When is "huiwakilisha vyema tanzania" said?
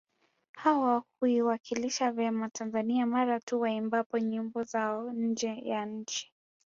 1.19-3.05